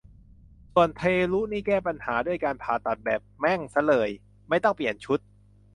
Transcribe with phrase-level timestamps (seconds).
[0.73, 1.01] ส่วนเท
[1.31, 4.09] รุนี่แก้ปัญหาด้วยการผ่าตัดแบบ แม่งซะเลย
[4.49, 5.19] ไม่ต้องเปลี่ยนชุด